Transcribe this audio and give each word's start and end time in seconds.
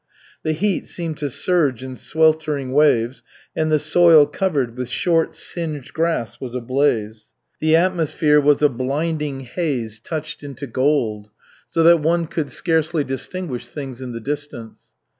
The 0.41 0.53
heat 0.53 0.87
seemed 0.87 1.19
to 1.19 1.29
surge 1.29 1.83
in 1.83 1.95
sweltering 1.95 2.71
waves 2.73 3.21
and 3.55 3.71
the 3.71 3.77
soil 3.77 4.25
covered 4.25 4.75
with 4.75 4.87
short, 4.89 5.35
singed 5.35 5.93
grass 5.93 6.39
was 6.39 6.55
ablaze. 6.55 7.35
The 7.59 7.75
atmosphere 7.75 8.41
was 8.41 8.63
a 8.63 8.69
blinding 8.69 9.41
haze 9.41 9.99
touched 9.99 10.41
into 10.41 10.65
gold, 10.65 11.29
so 11.67 11.83
that 11.83 11.99
one 12.01 12.25
could 12.25 12.49
scarcely 12.49 13.03
distinguish 13.03 13.67
things 13.67 14.01
in 14.01 14.11
the 14.11 14.19
distance. 14.19 14.93